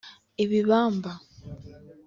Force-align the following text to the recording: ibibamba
ibibamba 0.43 1.11